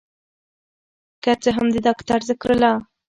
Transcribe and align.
که 1.23 1.31
څه 1.41 1.49
هم 1.57 1.67
د 1.75 1.77
داکتر 1.87 2.19
ذکر 2.29 2.49
الله 2.53 2.73